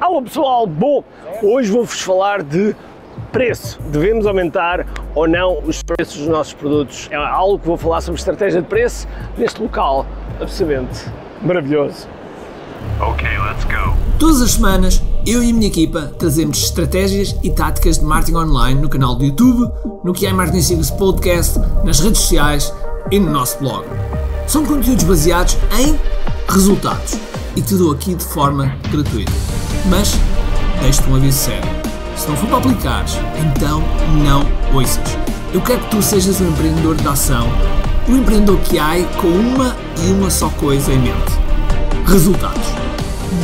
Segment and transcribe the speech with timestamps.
[0.00, 1.04] Alô pessoal, bom,
[1.42, 2.74] hoje vou-vos falar de
[3.30, 3.78] preço.
[3.92, 7.06] Devemos aumentar ou não os preços dos nossos produtos?
[7.10, 10.06] É algo que vou falar sobre estratégia de preço neste local
[10.40, 11.04] absolutamente
[11.42, 12.08] maravilhoso.
[12.98, 13.94] Ok, let's go.
[14.18, 18.80] Todas as semanas, eu e a minha equipa trazemos estratégias e táticas de marketing online
[18.80, 19.70] no canal do YouTube,
[20.02, 22.74] no que é Marketing Secrets Podcast, nas redes sociais
[23.10, 23.84] e no nosso blog.
[24.46, 25.94] São conteúdos baseados em
[26.50, 27.18] resultados
[27.54, 29.49] e te dou aqui de forma gratuita.
[29.86, 30.18] Mas
[30.80, 31.68] deixo-te um aviso sério.
[32.16, 33.82] Se não for para aplicares, então
[34.22, 35.16] não ouças.
[35.52, 37.48] Eu quero que tu sejas um empreendedor de ação,
[38.08, 41.32] um empreendedor que há com uma e uma só coisa em mente:
[42.06, 42.66] resultados.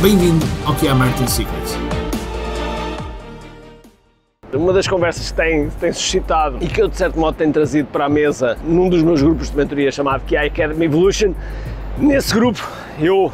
[0.01, 1.77] Bem-vindo ao que é Marketing Secrets.
[4.53, 7.89] Uma das conversas que tem, tem suscitado e que eu de certo modo tenho trazido
[7.91, 11.33] para a mesa num dos meus grupos de mentoria chamado QI Academy Evolution,
[11.97, 12.65] nesse grupo
[12.99, 13.31] eu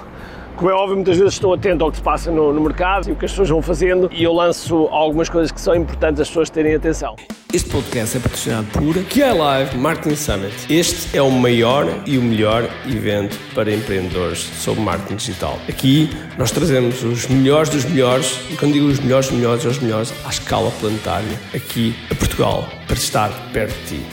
[0.55, 3.11] como é óbvio, muitas vezes estou atento ao que se passa no, no, mercado e
[3.11, 6.27] o que as pessoas vão fazendo e eu lanço algumas coisas que são importantes as
[6.27, 7.16] pessoas terem atenção.
[7.52, 10.53] Este podcast é patrocinado por QI Live Marketing Summit.
[10.69, 15.59] Este é o maior e o melhor evento para empreendedores sobre marketing digital.
[15.67, 19.80] Aqui nós trazemos os melhores dos melhores, e quando digo os melhores dos melhores, os
[19.80, 24.05] melhores à escala planetária, aqui a Portugal, para estar perto de ti.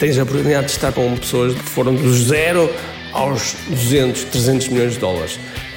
[0.00, 2.68] Tens a oportunidade de estar com pessoas que foram do zero
[3.12, 5.38] aos 200, 300 milhões de dólares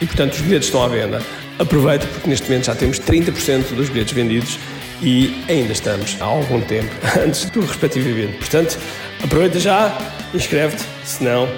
[0.00, 1.22] e, portanto, os bilhetes estão à venda.
[1.58, 4.58] Aproveita porque neste momento já temos 30% dos bilhetes vendidos
[5.02, 6.90] e ainda estamos há algum tempo
[7.24, 8.38] antes do respectivo evento.
[8.38, 8.78] Portanto,
[9.22, 9.96] aproveita já,
[10.32, 11.48] inscreve-te, senão.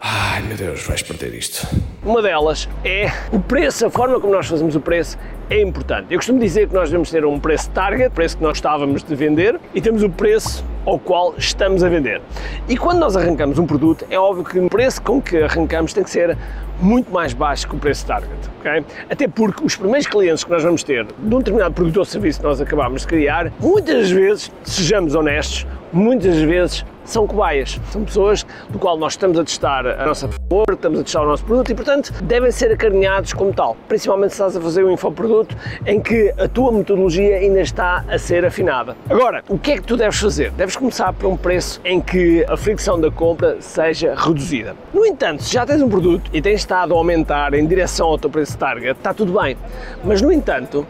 [0.00, 1.66] Ai meu Deus, vais perder isto.
[2.02, 5.16] Uma delas é o preço, a forma como nós fazemos o preço
[5.52, 6.06] é importante.
[6.10, 9.14] Eu costumo dizer que nós devemos ter um preço target, preço que nós estávamos de
[9.14, 12.22] vender, e temos o preço ao qual estamos a vender.
[12.66, 16.02] E quando nós arrancamos um produto, é óbvio que o preço com que arrancamos tem
[16.02, 16.38] que ser
[16.80, 18.84] muito mais baixo que o preço target, ok?
[19.10, 22.40] Até porque os primeiros clientes que nós vamos ter de um determinado produto ou serviço
[22.40, 28.46] que nós acabamos de criar, muitas vezes, sejamos honestos, muitas vezes são cobaias, são pessoas
[28.70, 31.70] do qual nós estamos a testar a nossa favor, estamos a testar o nosso produto
[31.70, 36.00] e, portanto, devem ser acarinhados como tal, principalmente se estás a fazer um infoproduto em
[36.00, 38.96] que a tua metodologia ainda está a ser afinada.
[39.08, 40.50] Agora, o que é que tu deves fazer?
[40.52, 44.76] Deves começar por um preço em que a fricção da compra seja reduzida.
[44.92, 48.18] No entanto, se já tens um produto e tens estado a aumentar em direção ao
[48.18, 49.56] teu preço target, está tudo bem.
[50.04, 50.86] Mas, no entanto,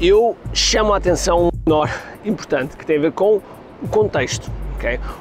[0.00, 1.90] eu chamo a atenção um menor
[2.24, 3.40] importante que tem a ver com
[3.82, 4.50] o contexto.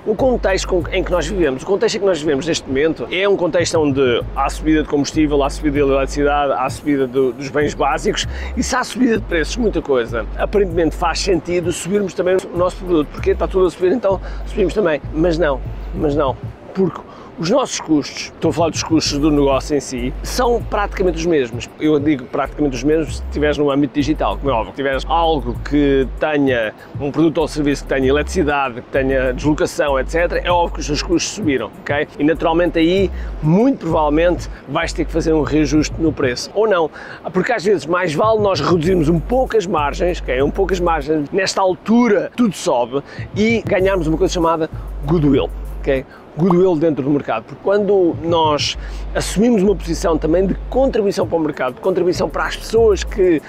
[0.06, 3.28] O contexto em que nós vivemos, o contexto em que nós vivemos neste momento é
[3.28, 7.50] um contexto onde há subida de combustível, há subida de eletricidade, há subida do, dos
[7.50, 12.38] bens básicos e se há subida de preços, muita coisa, aparentemente faz sentido subirmos também
[12.54, 15.02] o nosso produto, porque está tudo a subir, então subimos também.
[15.14, 15.60] Mas não,
[15.96, 16.36] mas não,
[16.74, 17.02] porque
[17.40, 21.26] os nossos custos, estou a falar dos custos do negócio em si, são praticamente os
[21.26, 21.70] mesmos.
[21.80, 24.72] Eu digo praticamente os mesmos se estiveres no âmbito digital, como é óbvio.
[24.72, 30.00] Se tiveres algo que tenha um produto ou serviço que tenha eletricidade, que tenha deslocação,
[30.00, 32.08] etc., é óbvio que os seus custos subiram, ok?
[32.18, 33.12] E naturalmente aí,
[33.44, 36.50] muito provavelmente, vais ter que fazer um reajuste no preço.
[36.56, 36.90] Ou não,
[37.32, 40.42] porque às vezes mais vale nós reduzirmos um pouco as margens, ok?
[40.42, 43.04] Um pouco as margens, nesta altura tudo sobe
[43.36, 44.70] e ganharmos uma coisa chamada
[45.06, 45.50] goodwill,
[45.88, 46.06] ok?
[46.38, 48.78] goodwill dentro do mercado, porque quando nós
[49.16, 53.42] assumimos uma posição também de contribuição para o mercado, de contribuição para as pessoas que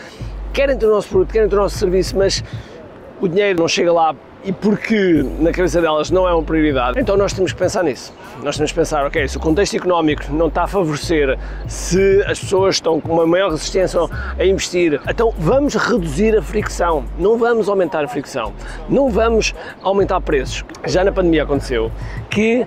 [0.55, 2.43] querem ter o nosso produto, querem ter o nosso serviço, mas
[3.21, 4.15] o dinheiro não chega lá
[4.45, 8.13] e porque na cabeça delas não é uma prioridade, então nós temos que pensar nisso.
[8.43, 11.37] Nós temos que pensar, ok, se o contexto económico não está a favorecer,
[11.67, 14.01] se as pessoas estão com uma maior resistência
[14.39, 18.53] a investir, então vamos reduzir a fricção, não vamos aumentar a fricção,
[18.89, 20.65] não vamos aumentar preços.
[20.87, 21.91] Já na pandemia aconteceu
[22.31, 22.67] que.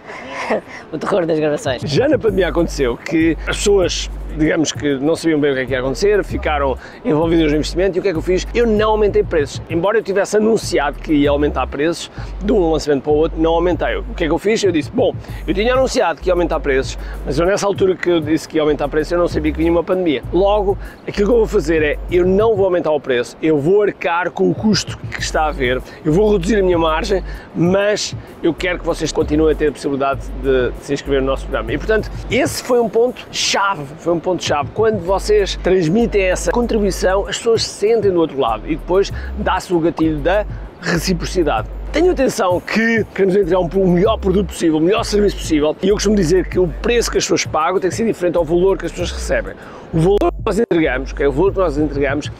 [0.91, 1.81] o terror das gravações.
[1.85, 5.65] Já na pandemia aconteceu que as pessoas digamos que não sabiam bem o que é
[5.65, 8.47] que ia acontecer, ficaram envolvidos no investimento e o que é que eu fiz?
[8.53, 9.61] Eu não aumentei preços.
[9.69, 12.11] Embora eu tivesse anunciado que ia aumentar preços
[12.43, 13.97] de um lançamento para o outro, não aumentei.
[13.97, 14.63] O que é que eu fiz?
[14.63, 15.13] Eu disse, bom,
[15.47, 18.57] eu tinha anunciado que ia aumentar preços, mas eu nessa altura que eu disse que
[18.57, 20.23] ia aumentar preços, eu não sabia que vinha uma pandemia.
[20.31, 20.77] Logo,
[21.07, 24.31] aquilo que eu vou fazer é, eu não vou aumentar o preço, eu vou arcar
[24.31, 27.23] com o custo que está a haver, eu vou reduzir a minha margem,
[27.55, 31.27] mas eu quero que vocês continuem a ter a possibilidade de, de se inscrever no
[31.27, 31.71] nosso programa.
[31.73, 34.69] E portanto, esse foi um ponto chave, foi um ponto-chave.
[34.73, 39.79] Quando vocês transmitem essa contribuição, as pessoas sentem do outro lado e depois dá-se o
[39.79, 40.45] gatilho da
[40.81, 41.67] reciprocidade.
[41.91, 45.89] Tenham atenção que queremos entregar um, o melhor produto possível, o melhor serviço possível e
[45.89, 48.45] eu costumo dizer que o preço que as pessoas pagam tem que ser diferente ao
[48.45, 49.55] valor que as pessoas recebem.
[49.93, 52.31] O valor que nós entregamos, que é o valor que nós entregamos,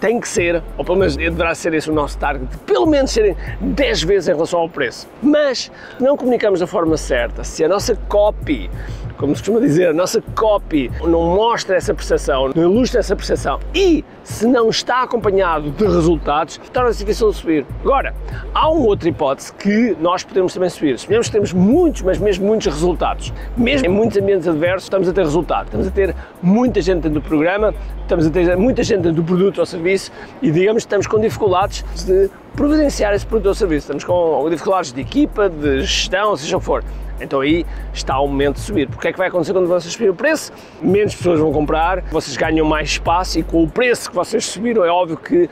[0.00, 3.10] tem que ser, ou pelo menos deverá ser esse o nosso target, de pelo menos
[3.10, 5.08] serem 10 vezes em relação ao preço.
[5.22, 5.70] Mas
[6.00, 7.44] não comunicamos da forma certa.
[7.44, 8.70] Se a nossa copy
[9.16, 13.58] como se costuma dizer, a nossa copy não mostra essa percepção, não ilustra essa percepção
[13.74, 17.66] e se não está acompanhado de resultados, torna-se difícil de subir.
[17.82, 18.14] Agora,
[18.52, 20.98] há uma outra hipótese que nós podemos também subir.
[20.98, 23.32] Suponhamos que temos muitos, mas mesmo muitos resultados.
[23.56, 25.66] Mesmo em muitos ambientes adversos, estamos a ter resultado.
[25.66, 29.24] Estamos a ter muita gente dentro do programa, estamos a ter muita gente dentro do
[29.24, 30.10] produto ou serviço
[30.42, 33.84] e digamos estamos com dificuldades de providenciar esse produto ou serviço.
[33.84, 36.82] Estamos com dificuldades de equipa, de gestão, seja o que for.
[37.20, 38.88] Então aí está o momento de subir.
[38.88, 40.52] Porque é que vai acontecer quando vocês subirem o preço?
[40.82, 44.84] Menos pessoas vão comprar, vocês ganham mais espaço e com o preço que vocês subiram
[44.84, 45.48] é óbvio que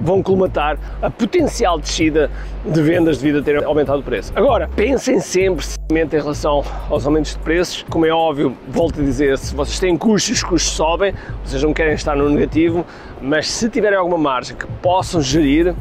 [0.00, 2.30] vão colmatar a potencial descida
[2.64, 4.32] de vendas devido a ter aumentado o preço.
[4.34, 7.84] Agora, pensem sempre em relação aos aumentos de preços.
[7.88, 11.14] Como é óbvio, volto a dizer, se vocês têm custos, os custos sobem,
[11.44, 12.84] vocês não querem estar no negativo,
[13.22, 15.74] mas se tiverem alguma margem que possam gerir,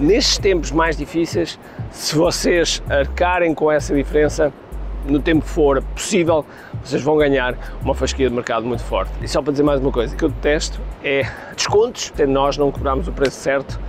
[0.00, 1.58] nestes tempos mais difíceis,
[1.90, 4.52] se vocês arcarem com essa diferença,
[5.06, 6.44] no tempo que for possível,
[6.82, 9.12] vocês vão ganhar uma fasquia de mercado muito forte.
[9.22, 11.22] E só para dizer mais uma coisa, que eu detesto é
[11.54, 13.80] descontos, nós não cobramos o preço certo,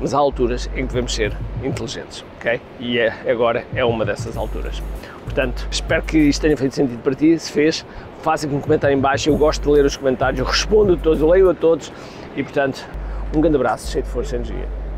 [0.00, 2.60] mas há alturas em que devemos ser inteligentes, ok?
[2.78, 4.82] E é, agora é uma dessas alturas.
[5.24, 7.38] Portanto, espero que isto tenha feito sentido para ti.
[7.38, 7.86] Se fez,
[8.22, 9.28] faça um comentário em baixo.
[9.28, 11.92] Eu gosto de ler os comentários, eu respondo a todos, eu leio a todos.
[12.34, 12.84] E, portanto,
[13.36, 14.89] um grande abraço, cheio de força e energia.